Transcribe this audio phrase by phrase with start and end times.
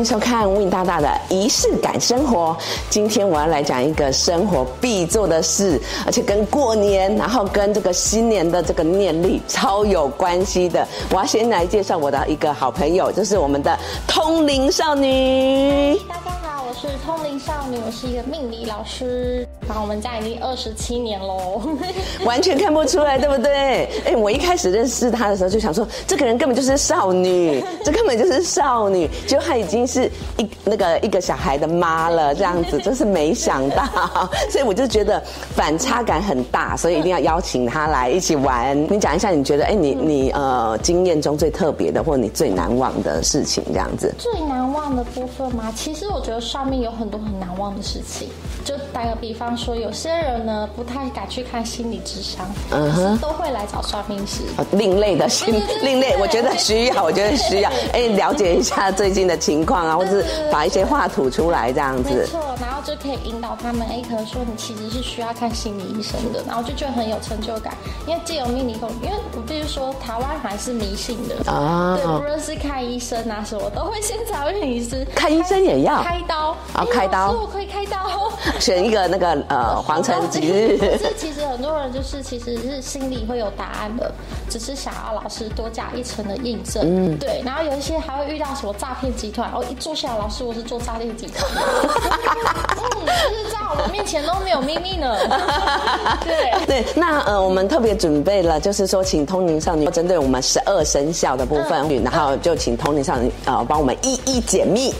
[0.00, 2.56] 欢迎收看 Win 大大的仪式感生活。
[2.88, 10.88] 今天我要来讲一个生活必做的事，而且跟过年，然后跟这个新年的这个念力超有关系的。
[11.10, 16.00] 我要先来介绍我的一个好朋友，就是我们的通灵少女。
[16.08, 21.60] 大家好，我是通灵少女，我是一个命理老师，然后我们家已经二十七年喽。
[22.24, 23.88] 完全看不出来，对不对？
[24.06, 33.84] 哎，我一开始认识她的时候就想说，这个人根本就是少女， 这根本就是少女，结果她已经是一那个一个小孩的妈了，这样子，真是没想到。
[34.48, 35.20] 所以我就觉得
[35.56, 38.80] 反差感很大，所以一定要邀请她来一起玩。
[38.88, 44.14] 你讲一下，你觉得哎，你你呃经验中最特别的，或者你最难忘的事情，这样子。
[44.16, 45.72] 最难忘的部分吗？
[45.74, 48.28] 其实我觉得上面有很多很难忘的事情。
[48.66, 54.42] 就打个比方说，有些人呢不太敢去看心理智商，嗯哼，都会来找算命师。
[54.72, 57.70] 另类的心，另类，我觉得需要，我觉得需要。
[57.94, 62.10] 哎，了解一下最近的情况啊，或者是把一些话吐出来这样子。
[62.10, 63.86] 没错，然后就可以引导他们。
[63.88, 67.72] 哎，可能说你其实是需要看心理医生的，然后就觉得很有成就感。
[68.06, 71.96] 因为既有命理功，因为我必须说台湾还是迷信的啊。
[71.96, 75.02] 对，无论是看医生啊什么，都会先找命理师。
[75.14, 77.30] 看医生也要开刀啊，开刀。
[77.32, 77.98] 我可以开刀。
[78.58, 80.78] 选一个那个呃黄辰吉日。
[80.78, 84.10] 可 是其实很多人就是其实是心里会有答案的，
[84.48, 86.82] 只是想要老师多加一层的印证。
[86.84, 87.42] 嗯，对。
[87.44, 91.46] 然后有一些还会遇到什么诈骗集团，哦，一坐下来，老师我是做诈骗集团。
[92.80, 95.16] 嗯，就是在我们面前都没有秘密呢。
[96.24, 104.94] 对对，那呃我们特别准备了，就是说请通灵少女针对我们十二生肖的部分，然后就请通灵少女呃帮我们一一解密。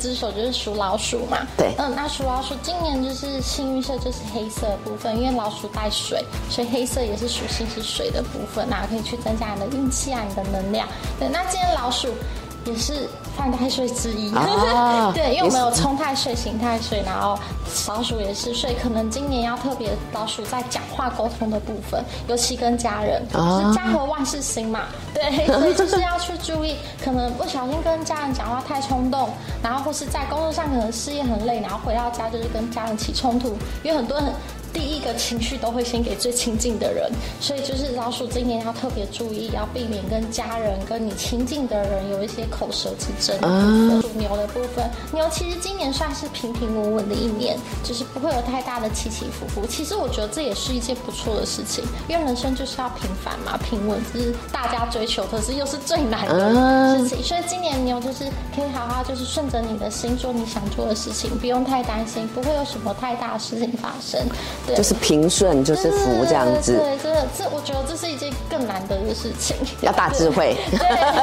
[0.00, 10.88] 只手就是属老鼠嘛，对，嗯，那属老鼠今年就是幸运色就是黑色的部分，因为老鼠带水，所以黑色也是属性是水的部分，那可以去增加你的运气啊，你的能量。
[11.18, 12.08] 对，那今天老鼠。
[12.64, 14.30] 也是犯太岁之一，
[15.14, 17.38] 对，因为我们有冲太岁、刑太岁，然后
[17.86, 24.80] 老鼠也是，所以可能今年要特别老鼠在讲话沟通的部分，尤其跟家人，是家和万事兴嘛，
[25.14, 29.30] 对，所 以就是要去注意，可能不小心跟家人讲话太冲动，
[29.62, 34.32] 然后或是在工作上可能事业很累，然后回到家就是跟家人起冲突，因为很多人。
[34.72, 43.38] 第一个情绪都会先给最亲近的人，所以就是老鼠今年要特别注意，要避免跟家人、跟你亲近的人有一些口舌之争。
[44.02, 49.66] 属牛的部分，牛其实今年算是平平稳稳的一年，就是不会有太大的起起伏伏。
[49.66, 57.22] 其实我觉得这也是一件不错的事情，因为人生就是要平凡嘛，平稳是大家追求，可是又是最难的事情。
[57.22, 58.24] 所以今年牛就是
[58.54, 64.20] 可以好好就是顺着你的心做你想做的事情，不用太担心，不会有什么太大的事情发生。
[64.76, 66.76] 就是平顺，就是福这样子。
[66.76, 69.56] 对，真的，这我觉得这是一件更难得的事情。
[69.82, 70.56] 要大智慧，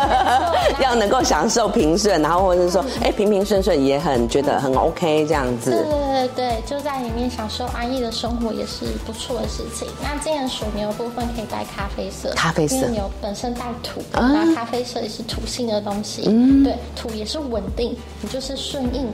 [0.81, 5.71] 要能够享受平顺，然后或者是说，哎，平平顺顺也很觉得很 OK 这样子。
[5.71, 9.87] 对对对对，就在里面享受安逸的生活也是不错的事情。
[10.01, 16.23] 那今年属牛部分可以带咖啡色，咖啡色，牛本身带土，那咖啡色也是土性的东西。
[16.27, 19.07] 嗯，对，土也是稳定，你就是顺应。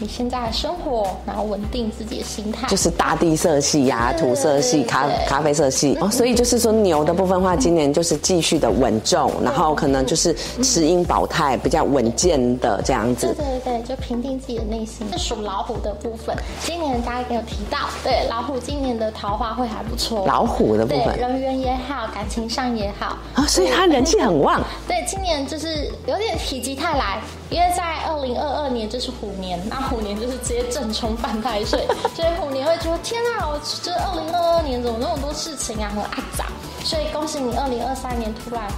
[0.00, 6.08] 你现在的生活，然后稳定自己的心态，就是大地色系呀，土色系、咖咖啡色系哦。
[6.08, 10.32] 所以就是说牛的部分话，今年就是继续的稳重，然后可能就是
[10.62, 13.34] 持阴保泰，比较稳健的这样子。
[13.34, 15.06] 对对对，就平定自己的内心。
[15.12, 20.24] 是属老虎的部分，今年大家有提到，对老虎今年的桃花会还不错。
[20.26, 24.62] 老虎的部分，人缘也好，感情上也好啊，所以他人气很旺。
[24.86, 27.20] 对，今年就是有点否极泰来，
[27.50, 29.88] 因为在二零二二年就是虎年那。
[29.88, 36.46] 虎年就是直接正冲犯太岁， 所以虎年会觉得天啊，我这二零二二年怎么那么多事情啊，很爱涨，
[36.84, 38.68] 所以恭喜你二零二三年突然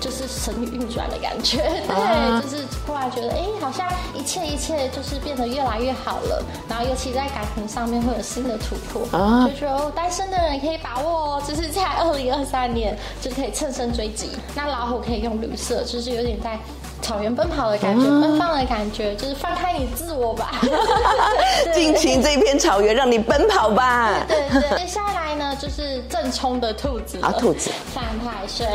[0.00, 1.56] 就是神运转的感觉，
[1.88, 16.56] 对，就是突然觉得哎，好像一切一切就是变得越来越好了，然后尤其在感情上面会有新的突破，啊就说哦，单身的人可以把握哦，就是在二零二三年就可以乘胜追击，那老虎可以用绿色，就是有点在。
[17.08, 20.60] 草原奔跑的感觉，奔放的感觉，就是放开你自我吧，
[21.72, 24.26] 尽情这片草原让你奔跑吧。
[24.28, 28.66] 对对，接下来呢就是正冲的兔子啊，兔子犯太岁。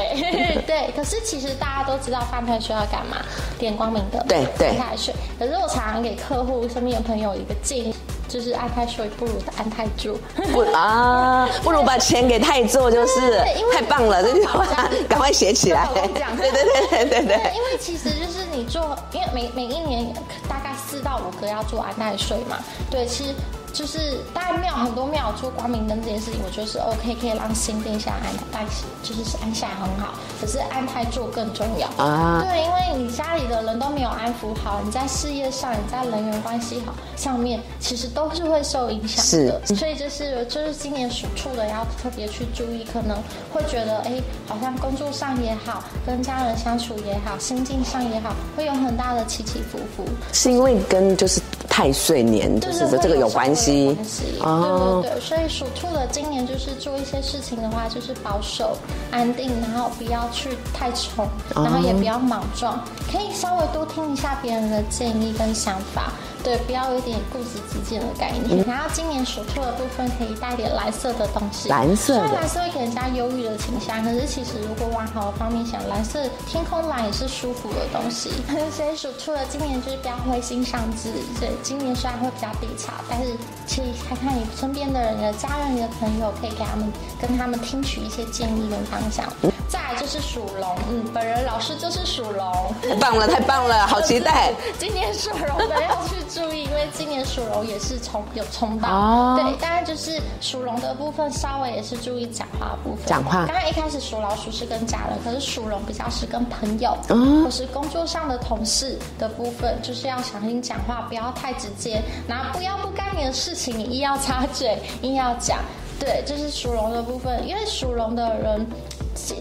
[0.65, 3.17] 对，可是其实大家都知道犯太岁要干嘛，
[3.59, 4.25] 点光明的。
[4.27, 5.13] 对对，犯太岁。
[5.37, 7.93] 可是我常常给客户身边的朋友一个建议。
[8.27, 10.17] 就是安太岁不如安太柱，
[10.51, 13.39] 不啊，不如把钱给太做，就是
[13.71, 14.65] 太棒了，这句话
[15.07, 15.87] 赶快写起来。
[15.93, 17.35] 对对对对对对。
[17.53, 20.13] 因为其实就是你做，因为每每一年
[20.47, 22.57] 大概四到五个要做安太岁嘛，
[22.89, 23.31] 对，其实
[23.73, 30.13] 就是当然庙很多庙做光明灯这件事情，我觉得是 OK，可以让心定下来，但是就是安下来很好。
[30.39, 32.45] 可是安泰做更重要啊。
[32.47, 39.65] 对，因为你家里的人都没有安抚好，你在事业上，你在人员关系好上面，其实都是会受影响的。
[39.75, 43.17] 所以就是就是今年属兔的要特别去注意，可能
[43.51, 50.05] 会觉得哎，好像工作上也好，跟家人相处也好，心境上也好，会有很大的起起伏伏。
[50.31, 51.41] 是因为跟就是
[51.75, 53.97] 太岁年就是这个有关系。
[54.41, 58.77] 哦，对对对，所以属兔的今年就是做一些事情的话，就是保守、
[59.09, 62.79] 安定，然后不要去太冲，然后也不要莽撞，
[63.11, 66.13] 可以稍微多听一下别人的建议跟想法。
[66.43, 68.65] 对，不要有点固执己见的概念。
[68.67, 71.69] 然后今年属兔的部分可以带点蓝色的东西。
[71.69, 72.15] 蓝色。
[72.15, 78.29] 虽然蓝色会给人家忧郁的倾向，可是其实如果往好的方面想，蓝色天空蓝也是舒服的东西。
[78.75, 81.13] 所以属兔的今年就是不要灰心丧志。
[81.39, 83.33] 对，今年虽然会比较低潮，但是
[83.65, 86.91] 其实看看你身边的人、你的家人、你的朋友，可以给他们
[87.21, 89.25] 跟他们听取一些建议跟方向。
[89.67, 92.75] 再来就是属龙，嗯，本人老师就是属龙。
[92.81, 94.53] 太棒了，太棒了， 好期待。
[94.77, 96.15] 今年属龙的要去。
[96.33, 103.05] 注意，因为今年属龙也是冲有冲到，对，当然就是属龙的部分稍微也是注意讲话部分。
[103.05, 103.45] 讲话。
[103.45, 106.97] 刚刚一开始属老鼠是跟家人，可是属龙比较是跟朋友，
[107.43, 115.59] 或是工作上的同事的部分，就是要小心讲话，不要太直接，然后不要不干你的事情你硬要插嘴，硬要讲。
[115.99, 118.65] 对，这是属龙的部分，因为属龙的人。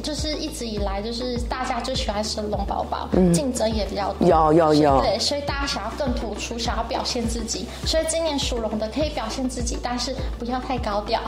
[0.03, 4.29] 就是一直以来，就是大家最喜欢生龙宝宝，竞争也比较多。
[4.29, 5.01] 有有有。
[5.01, 7.67] 对，所以大家想要更突出，想要表现自己。
[7.87, 11.21] 所以今年属龙的可以表现自己，但是不要太高调。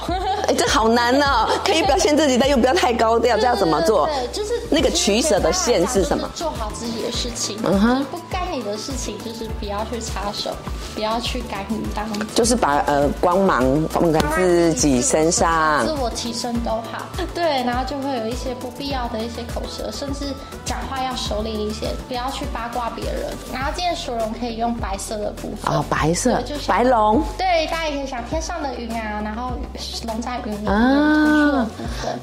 [0.46, 1.48] 哎，这好难哦！
[1.64, 4.06] 可以表现自己，但又不要太高调，这要怎么做？
[4.06, 6.28] 对，就是那个取舍的线是什么？
[6.34, 7.58] 做好自己的事情。
[7.64, 8.04] 嗯哼。
[8.10, 10.50] 不干你的事情，就是不要去插手，
[10.94, 12.06] 不要去干预当。
[12.34, 17.04] 就是把呃光芒放在自己身上，自我提升都好。
[17.34, 18.34] 对，然后就会有一。
[18.44, 20.26] 些不必要的一些口舌，甚至
[20.66, 23.32] 讲话要收敛一些，不要去八卦别人。
[23.50, 27.22] 然后今天属龙可以用白色的部分啊，白色就是白龙。
[27.38, 29.52] 对，大家也可以想天上的云啊，然后
[30.06, 31.66] 龙在云里啊。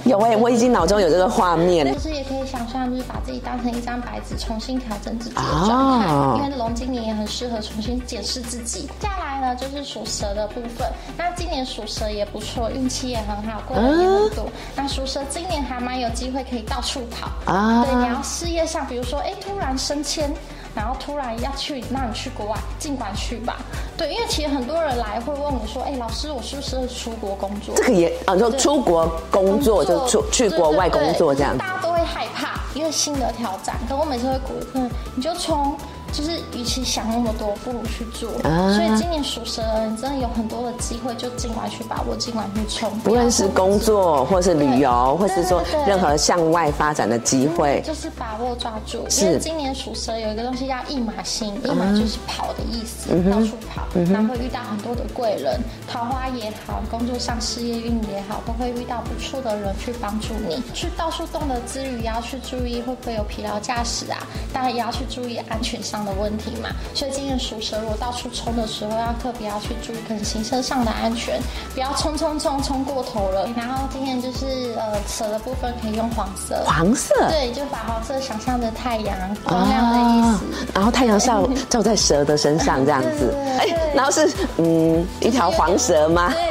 [0.03, 1.91] 有哎，我已经脑中有这个画面。
[1.91, 6.07] 就是也可以想象，就是把自己当成一张白纸，重新调整自己的状态。
[6.37, 8.81] 因为龙今年也很适合重新检视自己。
[8.99, 10.91] 接下来呢，就是属蛇的部分。
[11.17, 14.45] 那今年属蛇也不错，运气也很好，过人也很多。
[14.75, 16.01] 那属蛇今年还蛮。
[16.01, 17.85] 有机会可以到处跑啊！
[17.85, 20.33] 对，你要事业上，比如说，哎，突然升迁，
[20.73, 23.57] 然后突然要去，那你去国外，尽管去吧。
[23.95, 27.75] 对，因为其实很多人来会问我说，哎，老师，我是不是出国工作？
[27.75, 31.55] 这个也啊，就出国工作，就出去国外工作这样。
[31.55, 33.75] 大家都会害怕，因为新的挑战。
[33.87, 35.77] 可我每次会鼓励，你就冲。
[36.11, 38.29] 就是，与其想那么多，不如去做。
[38.73, 42.91] 所以今年属蛇的人真的有很多的机会，就尽管去把握，尽管去冲。
[42.99, 49.07] 不论是工作，或是旅游，或是说任何向外发展的机会，就是把握抓住。
[49.21, 60.61] 因为今年属蛇有一个东西叫一马星，一马就是跑的意思，到处跑，然后会遇到很多的贵人，桃花也好，工作上事业运也好，都会遇到不错的人去帮助你。
[60.73, 66.00] 去到处动的之余，也要去注意会不会有疲劳驾驶啊，当然也要去注意安全上。
[66.05, 71.39] 的问题嘛，所以今天属蛇，如果到处冲的时候，要特别要去注意，可能行车上的安全，
[71.73, 73.47] 不要冲冲冲冲过头了。
[73.55, 86.31] 然后今天就是呃蛇的部分可以用黄色，黄色，对，就把黄色想象的太阳光亮的意思，然后太阳照照在蛇的身上这样子， 哎，然后是嗯一条黄蛇吗？
[86.31, 86.50] 对，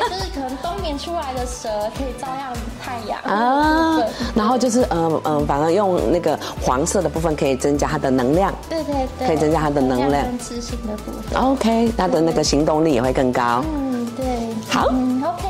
[0.99, 3.99] 出来的蛇可以照亮太阳啊，
[4.35, 8.53] 然后就是嗯嗯，反而用那个黄色的部分可以增加它的能量。
[8.69, 11.43] 对对对，可以增加它的能量、自信的部分。
[11.43, 13.65] OK，它的那个行动力也会更高。
[13.75, 14.27] 嗯，对。
[14.69, 15.49] 好嗯，OK。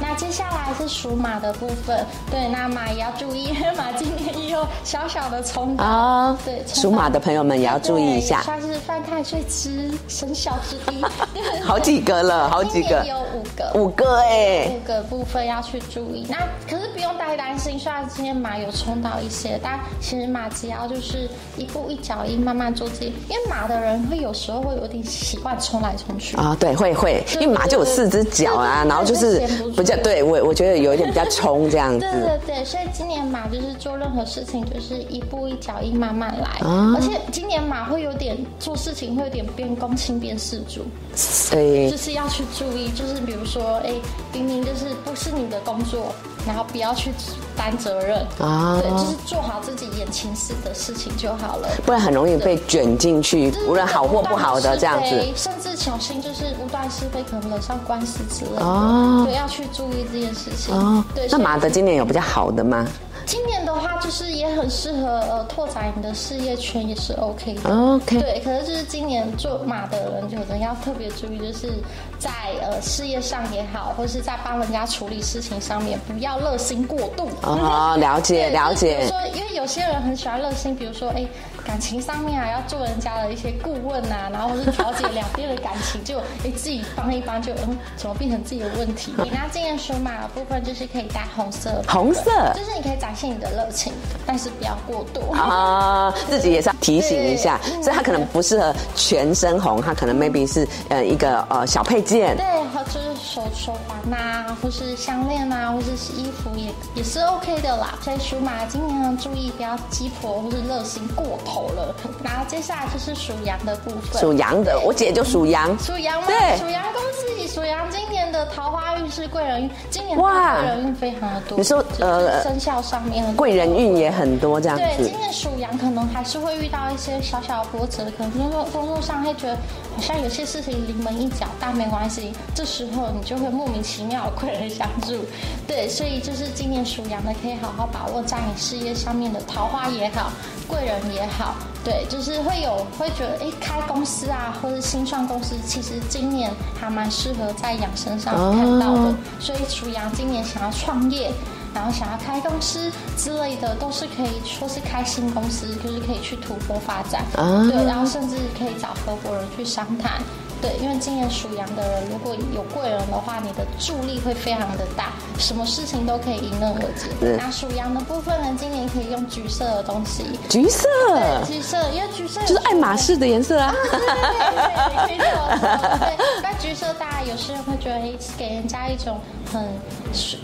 [0.00, 6.36] 那接下来是属马的部分，对，那马也要注意，因为马今年也有小小的冲啊。
[6.44, 8.42] 对，属马的朋友们也要注意一下。
[8.42, 11.02] 算是犯太岁之生肖之一，
[11.64, 16.24] 好几个了，好几个，有五个，五个哎，五个部分要去注意。
[16.28, 16.36] 那
[16.70, 23.06] 可是不用太担心，虽然今天马有冲到一些，但其实马只要就是一步一脚印，慢慢做自己。
[23.28, 29.40] 因为马的人会有时候会有点习惯冲来冲去啊，对，会会，因为马就有四只脚啊，然后就是
[29.76, 29.94] 比较。
[30.04, 32.00] 对我，我觉得有一点比较冲这样子。
[32.00, 36.60] 对对对，所以今年马就是做任何事情就是一步一脚印，慢慢来。
[36.60, 40.82] 而且今年马会有点做事情会有点变公亲变事主，
[41.14, 43.92] 所以就是要去注意，就是比如如说，哎，
[44.32, 46.14] 明明就是不是你的工作，
[46.46, 47.10] 然后不要去
[47.54, 48.26] 担责任。
[48.38, 60.74] 啊，对，就是做好自己眼前事的事情就好了，不然很容易被卷进去，无论好或不好的这样子，甚至小心就是无端是非，可能惹上官司之类的，哦，对，要去注意这件事情。
[60.74, 62.86] 哦，对，那马德今年有比较好的吗？
[63.26, 67.70] 今年的话，就是也很适合呃拓展你的事业圈，也是 OK 的。
[67.70, 68.20] OK。
[68.20, 71.72] 对，可是就是今年做马的人，可能要特别注意，就是
[72.18, 77.28] 在呃事业上也好，或是在帮人家处理事情上面，不要热心过度。
[77.42, 78.98] 哦，了解了解。
[78.98, 81.26] 比如说，因为有些人很喜欢热心，比如说，哎。
[81.64, 89.14] 感情上面啊，要做人家的一些顾问呐，然后或是调解两边的感情，就哎自己帮一帮，就嗯，怎么变成自己的问题？
[89.22, 93.92] 你拿今年属马的部分，就是可以带红色，红色，就是你可以展现你的热情，
[94.26, 96.12] 但是不要过度啊。
[96.28, 102.44] 自己也是要提醒一下，所以它可能不适合全身红，它可能 maybe 是呃一个呃小配件，对，
[102.74, 107.94] 或就是手手环呐，或是项链呐，或是是衣服也也是 OK 的啦。
[108.02, 111.53] 所以属马今年呢，注意不要鸡婆或是热心过头。
[111.54, 114.20] 好了，然后接下来就是属羊的部分。
[114.20, 115.78] 属羊的，我姐就属羊。
[115.78, 116.26] 属羊吗？
[116.26, 121.58] 对，属羊恭喜属羊，今年的桃花运是贵人运，今年哇，贵人运非常的多。
[121.58, 124.84] 你说呃，生肖上面贵人运也很多这样子。
[124.84, 129.56] 对，今年属羊可能还是会遇到一些小小的波折，可能工作工作上会觉得
[129.96, 135.24] 好像有些事情临门一脚，但没关系，这时候你就会莫名其妙的贵人相助。
[135.66, 140.30] 对，所以就是今年属羊的可以好好把握在你事业上面的桃花也好。
[140.66, 146.50] 贵人也好，对，就是会有会觉得，哎，开公司啊，或者新创公司，其实今年
[146.80, 149.14] 还蛮适合在养生上看到的。
[149.38, 151.30] 所以属羊今年想要创业，
[151.74, 157.24] 然后想要开公司之类的，都是可以说是开新公司，就是可以去突破发展。
[157.68, 160.22] 对，然后甚至可以找合伙人去商谈。
[160.62, 167.36] 对，因为今年属羊的人，如果有贵人的话，你的助力会非常的大，什么事情都可以迎刃而解。
[167.38, 170.24] 那属羊的部分呢，今年可以用橘色的东西。
[170.48, 170.88] 橘色。
[171.08, 173.74] 对，橘色，因为橘色就是爱马仕的颜色啊。
[173.92, 175.98] 对对对，没错。
[175.98, 179.20] 对， 那橘色大家有些人会觉得，哎，给人家一种
[179.54, 179.64] 很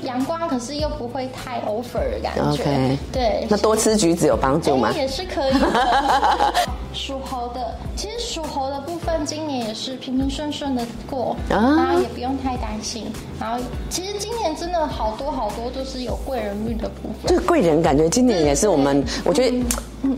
[0.02, 2.62] 阳光，可是又不会太 over 的感觉。
[2.62, 2.98] OK。
[3.12, 3.46] 对。
[3.50, 4.92] 那多吃橘子有帮助吗？
[4.96, 6.54] 也是可以的。
[6.92, 13.06] 属猴的，其实属猴的部分今年也是平平顺顺的过，然后也不用太担心。
[13.38, 17.28] 然后其实今年真的好多好多都是有贵人运的部分。
[17.28, 19.56] 就是贵人，感觉今年也是我们，我觉得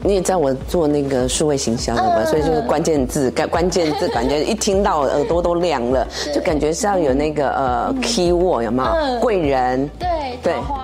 [0.02, 9.20] 你也知道我做那个数位行销的嘛，所以就是关键字，关 关键字感觉一听到耳朵都亮了，就感觉是要有那个呃 key word 有没有？
[9.20, 10.08] 贵人，对，
[10.42, 10.81] 桃花，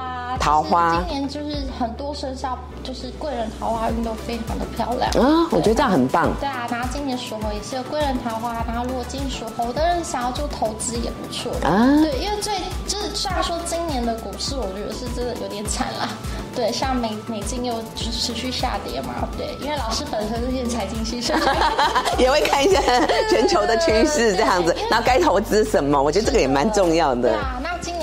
[0.49, 2.59] 桃花，今年就是很多生肖。
[2.85, 6.33] 就是贵人桃花运都非常的漂亮啊，我觉得这样很棒。
[6.41, 11.85] 对啊，然后今年属猴也是有贵人桃花，然后如果今年属猴的人想要做投资也不错啊。
[12.01, 12.55] 对，因为最
[12.87, 16.09] 就是虽然说今年的股市我觉得是真的有点惨啦，
[16.57, 21.21] 对，像美美金又持续下跌嘛，对，因为老师本身是念财经系，
[22.17, 22.81] 也会看一下
[23.29, 27.37] 全球的趋势这样子，然后该投资什么，我觉得这个也蛮重要的。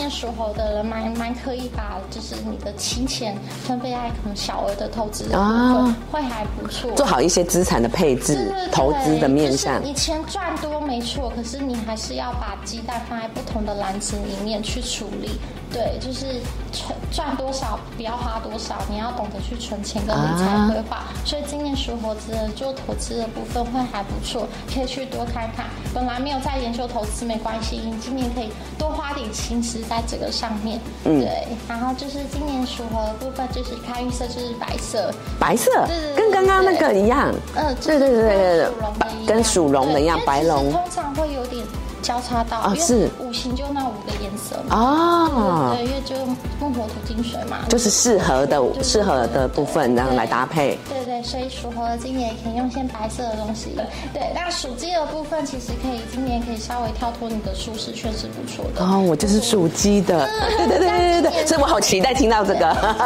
[0.05, 4.75] 对啊，那今年属猴的人蛮蛮可以把就是你的金钱分配在可能小额。
[4.75, 9.81] 的投资啊，会还不错，做好一些资产的配置，投资的面向。
[9.81, 15.39] 你钱赚多没错，可是你还是要把鸡蛋放在不同的篮子里面去处理。
[15.75, 16.39] 对，就是
[16.71, 21.03] 存赚多少不要花多少，你要懂得去存钱跟理财规划。
[21.25, 25.65] 所以今年属猴子的做投资的部分会还不错，可以去多看看。
[25.93, 30.79] 本来没有在研究投资没关系，你今年可以多花点心思在这个上面。
[31.03, 31.45] 嗯，对。
[31.67, 35.69] 然后就是今年属猴的部分，就是开运色就是白色，白色，
[36.15, 37.35] 跟刚刚那个一样。
[37.53, 40.71] 嗯，对对对对对，跟属龙的一样，白龙。
[40.71, 41.61] 通常会有点。
[42.01, 46.15] 交叉到啊，是五行就那五个颜色嘛，对，因为就
[46.59, 50.77] 木火土金水嘛，就是适合的适合的部分，然后来搭配。
[50.87, 53.75] 对对，所以属猴的今年也可以用些白色的东西。
[54.13, 58.83] 对，那属鸡的部分其实可以今年可以稍微跳脱你的舒适圈是不错的。
[58.83, 62.59] 哦，我就是属鸡的，对对对对对对，所以我好期待听到这个。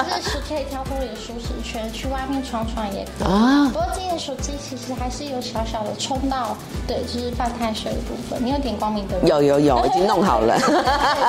[0.10, 3.27] 就是可以跳脱你的舒适圈，去外面闯闯也可以。
[3.27, 6.55] 啊，不过今年属鸡其实还是有小小的冲到，
[6.88, 9.17] 对，就是犯太岁的部分，你有点光明的。
[9.24, 10.58] 有有有，已经弄好了。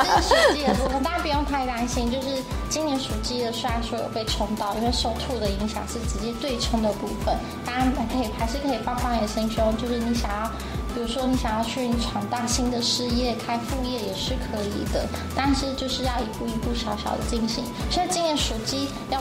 [0.03, 2.11] 对，这是属鸡的部分，大家不用太担心。
[2.11, 2.29] 就是
[2.69, 9.77] 今年属鸡的，虽然说有被冲到，因为受兔的影响是直接对冲的部分，大家可以还是可以放放眼心胸。
[9.77, 10.51] 就是你想要
[10.95, 17.65] 比如说你想要去闯荡新的事业、开副业也是可以的，但是就是要一步一步小小的进行。
[17.91, 19.21] 所以今年属鸡要，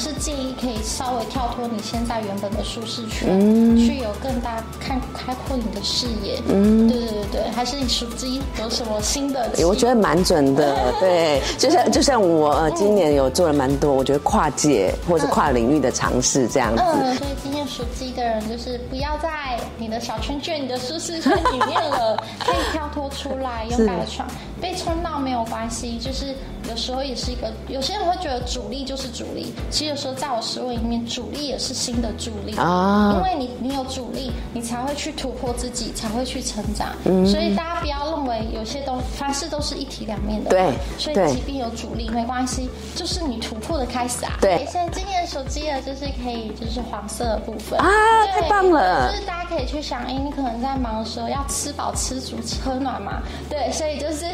[0.00, 6.40] 是建议可以稍微跳脱你现在原本的舒适圈，去有更大看开阔你的视野。
[6.48, 9.50] 嗯，对对对对，还是你属鸡有什么新的？
[9.66, 16.82] 我觉得蛮准的， 对，就像就像我呃今年有做了蛮多，我觉得跨界或者跨领域的尝试这样子。
[16.82, 24.26] 嗯，所以今天属鸡的人就是不要在你的小圈圈、你的舒适圈里面了， 可以跳脱出来，勇敢的闯。
[24.60, 26.34] 被冲到没有关系，就是
[26.70, 36.90] 有时候也是一个，有些人会觉得主力就是主力，其实有时候在我思维里面，主力也是新的助力啊，因为你你有主力，你才会去突破自己，才会去成长。
[37.04, 40.50] 嗯，所以大家不要认为有些东凡事都是一体两面的。
[40.50, 44.38] 对，所以即便有主力没关系，就是你突破的开始啊。
[44.40, 47.88] 对，现在今年手机的就是可以就是黄色的部分啊，
[48.32, 49.10] 太棒了。
[49.10, 54.24] 就是大家可以去想，哎，你可能在忙的时候要吃饱吃足喝暖嘛，对，所以就是。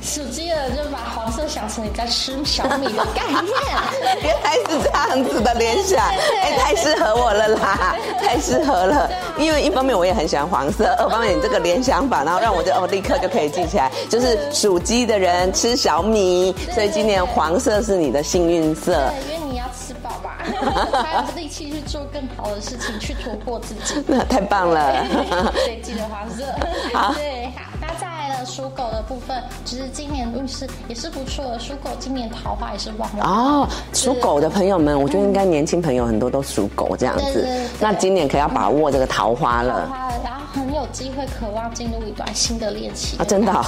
[0.00, 3.44] 手机的就把黄色想成你在吃小米的概念，
[4.22, 5.98] 原来是这样子的联想，
[6.40, 9.10] 哎，太适合我了啦， 太适合了。
[9.38, 18.92] 因为一方面我也很喜欢黄色，二方面你这个联想法，然后让我就哦立刻就可以记起来，就是属鸡的人吃小米，所以今年黄色是你的幸运色。
[18.92, 20.38] 对，因为你要吃饱吧，
[21.02, 24.02] 还有力气去做更好的事情，去突破自己。
[24.06, 25.04] 那太棒了，
[25.52, 26.44] 对，记得黄色。
[26.92, 27.41] 好，对，好。
[28.52, 31.58] 属狗的部分，其实今年运势也是不错的。
[31.58, 33.68] 属狗今年桃花也是旺旺哦。
[33.94, 37.48] 属狗的朋友们，我觉得应该年轻朋友很多都属狗这样子。
[37.80, 39.88] 那今年可要把握这个桃花了。
[40.22, 43.24] 然后很有机会渴望进入一段新的恋情啊！
[43.24, 43.52] 真的。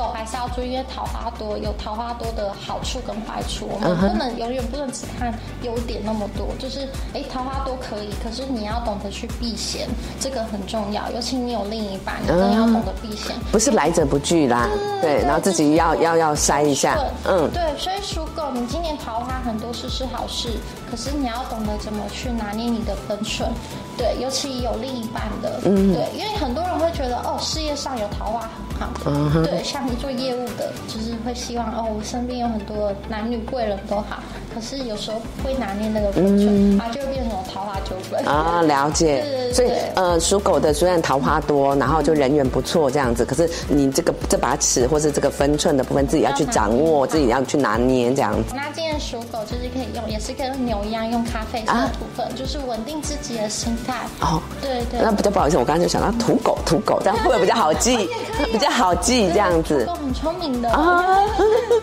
[0.00, 5.30] 狗还是要注意，因为桃花多有桃花多的好处跟坏处，我们不能永远不能只看
[5.60, 6.48] 优点那么多。
[6.58, 9.86] 就是哎，桃花多可以，可是你要懂得去避嫌，
[10.18, 11.10] 这个很重要。
[11.10, 13.36] 尤其你有另一半，你更要懂得避嫌。
[13.52, 14.66] 不是来者不拒啦，
[15.02, 20.48] 对，然后自己要要要筛一下，嗯，对，所以属狗，你今年桃花很多事是好事，
[20.90, 23.50] 可是你要懂得怎么去拿捏你的分寸，
[23.98, 34.22] 对，尤其有另一半的，嗯，对，因为很多人会觉得哦，事业上有桃花很好，嗯对，像你做业务的，就是会希望哦，我身边有很多男女贵人都好。
[34.54, 38.62] 可是有时候会拿捏那个分寸，啊，就变成桃花纠纷啊。
[38.62, 48.54] 了解， 所以呃，属狗的虽然桃花多，然后就人缘不错这样子，可是你这个这把尺或是这个分寸的部分，自己要去掌握，自己要去拿捏这样子。
[48.54, 53.94] 那今天属狗就是可以用，也是跟牛一样用咖啡色的部分，就是稳定自己的心态。
[54.20, 55.00] 哦，对对。
[55.00, 58.08] 那比较不好意思，我刚刚就想到土狗，土狗这样会比较好记，
[58.52, 59.84] 比较好记这样子。
[59.86, 61.18] 狗很聪明的啊，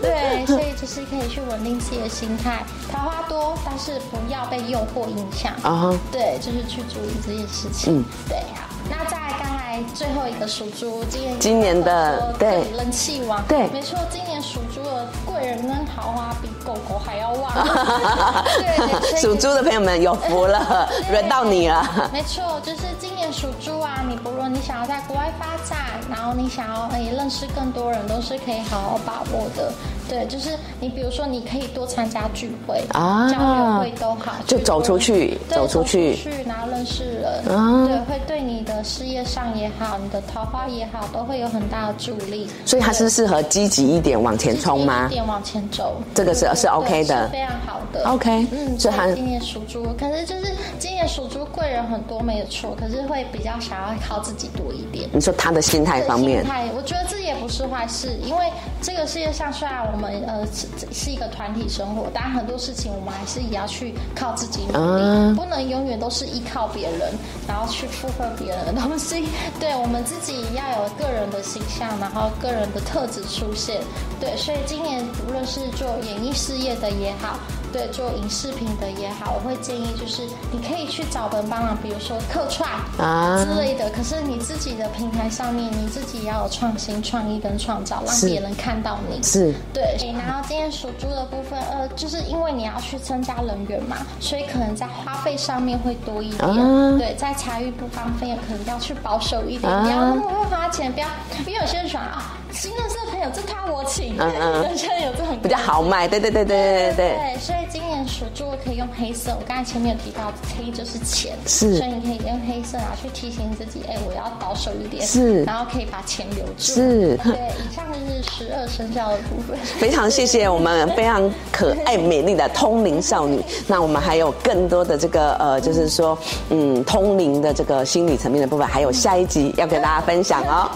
[0.02, 2.57] 对，所以就是可以去稳定自己的心态。
[2.92, 5.94] 桃花多，但是不要被诱惑影响啊！
[6.12, 8.00] 对，就是去注意这件事情。
[8.00, 8.68] 嗯，对，好。
[8.90, 17.52] 那在刚才最后一个属猪，今年今年的对人气旺，对，没错，今年属猪的贵人跟桃花比狗狗还要旺。
[18.58, 22.10] 对，属猪的朋友们有福了， 轮到你了。
[22.14, 25.78] 没错，就是今年属猪啊，你不论你想要在国外发展，
[26.10, 29.72] 然后你想要诶认识更多人，都是可以好好把握的。
[30.10, 42.48] 对，就是你，比如说，你可以多参加聚会啊，交流会都好，就走出去，走出去，去然后认识人，啊对，会对你的事业上也好，你的桃花也好，都会有很大的助力。
[42.66, 45.08] 所以它是适合积极一点往前冲吗？
[45.08, 48.08] 一点往前走，这个是是 OK 的，非常好的。
[48.08, 55.10] OK，嗯，所以今年属猪，可是就是今年属猪贵人很多，没有错，可是会比较想要靠自己多一点。
[55.12, 58.50] 你说他的心态方面，心态，我觉得这也不是坏事，因为
[58.82, 59.98] 这个世界上虽然我。
[59.98, 67.12] 们呃是是一个团体生活，但很多事情我们还是也要去靠自己努力，不能永远都是依靠别人，
[67.48, 69.26] 然后去附和别人的东西。
[69.60, 73.82] 对我们自己要有个人的形象，然后个人的特质出现。
[74.20, 77.40] 对，所以今年无论是做演艺事业的也好。
[77.72, 83.90] 对，做影视品的也好，我会建议就是你可以去找人帮忙，比如说客串啊之类的。
[83.90, 89.22] 可是你自己的平台上面，你自己要有创新、创意跟创造，让别人看到你。
[89.24, 89.98] 是，对。
[90.18, 96.98] 然后今天属猪的部分，呃，就是因为你要去增加人员嘛，所以可能在花费上面会多一点。
[96.98, 101.08] 对，在财运不方便，可能要去保守一点，不要那么会花钱，不要，
[101.46, 102.34] 因为有些人喜欢啊。
[102.52, 104.64] 新认识的朋友，这他我请，嗯嗯，
[105.06, 107.40] 有这很比较豪迈，对对对对对对对。
[107.40, 107.67] 所以
[108.08, 119.58] 今年属猪可以用黑色，我刚才前面有提到，黑就是钱，是所以你可以用黑色啊去提醒自己，哎，我要保守一点，是然后可以把钱留住，是对，以上就是十二生肖的部分。
[119.78, 123.44] 非常谢谢我们非常可爱美丽的通灵少女。
[123.68, 126.18] 那我们还有更多的这个呃，就是说
[126.50, 130.72] 嗯，通灵的这个心理层面的部分，还有下一集要跟大家分享哦。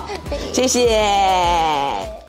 [0.52, 2.21] 谢谢。